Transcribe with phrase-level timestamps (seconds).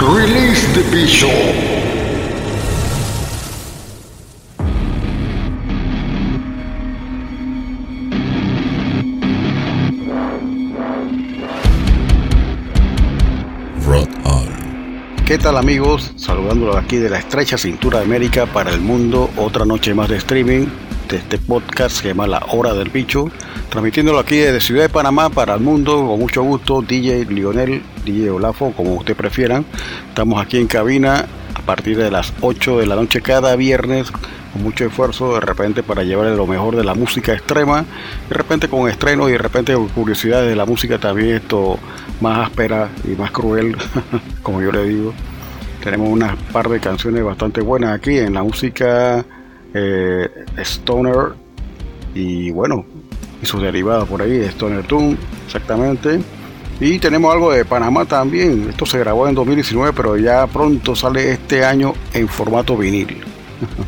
[0.00, 1.30] Release the Bishop.
[15.26, 16.12] ¿Qué tal amigos?
[16.16, 19.30] Saludándolos aquí de la estrecha cintura de América para el mundo.
[19.36, 20.66] Otra noche más de streaming
[21.16, 23.30] este podcast que se llama La Hora del Bicho.
[23.70, 26.06] Transmitiéndolo aquí desde Ciudad de Panamá para el mundo.
[26.06, 29.64] Con mucho gusto, DJ Lionel, DJ Olafo, como ustedes prefieran.
[30.08, 34.10] Estamos aquí en cabina a partir de las 8 de la noche cada viernes
[34.52, 37.84] con mucho esfuerzo de repente para llevarle lo mejor de la música extrema,
[38.28, 41.78] de repente con estrenos y de repente con curiosidades de la música también esto
[42.20, 43.76] más áspera y más cruel,
[44.42, 45.14] como yo le digo.
[45.82, 49.24] Tenemos unas par de canciones bastante buenas aquí en la música
[49.74, 51.34] eh, Stoner
[52.14, 52.84] y bueno,
[53.42, 56.20] y sus derivados por ahí, Stoner Tune, exactamente.
[56.80, 58.68] Y tenemos algo de Panamá también.
[58.70, 63.18] Esto se grabó en 2019, pero ya pronto sale este año en formato vinil.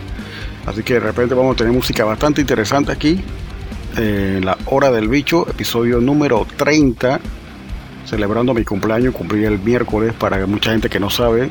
[0.66, 3.20] Así que de repente vamos a tener música bastante interesante aquí.
[3.96, 7.20] Eh, la Hora del Bicho, episodio número 30.
[8.04, 11.50] Celebrando mi cumpleaños, cumplí el miércoles para mucha gente que no sabe.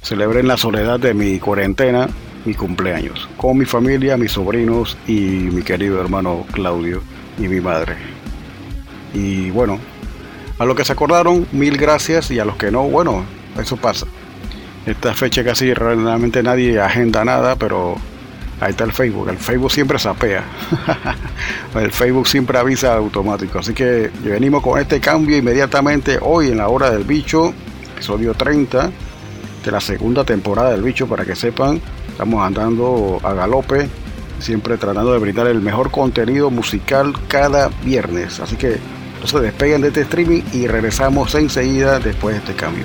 [0.00, 2.08] Celebré en la soledad de mi cuarentena
[2.44, 3.28] mi cumpleaños.
[3.36, 7.02] Con mi familia, mis sobrinos y mi querido hermano Claudio
[7.38, 7.96] y mi madre.
[9.14, 9.78] Y bueno,
[10.58, 12.30] a los que se acordaron, mil gracias.
[12.30, 13.24] Y a los que no, bueno,
[13.58, 14.06] eso pasa.
[14.86, 17.96] Esta fecha casi realmente nadie agenda nada, pero
[18.60, 19.28] ahí está el Facebook.
[19.28, 20.44] El Facebook siempre sapea.
[21.74, 23.58] el Facebook siempre avisa automático.
[23.58, 27.52] Así que venimos con este cambio inmediatamente hoy en la hora del bicho,
[27.94, 28.90] episodio 30
[29.64, 31.80] de la segunda temporada del bicho, para que sepan.
[32.12, 33.88] Estamos andando a galope,
[34.38, 38.38] siempre tratando de brindar el mejor contenido musical cada viernes.
[38.38, 38.76] Así que
[39.20, 42.84] no se despeguen de este streaming y regresamos enseguida después de este cambio.